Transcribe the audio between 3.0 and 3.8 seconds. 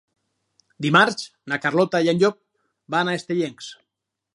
a Estellencs.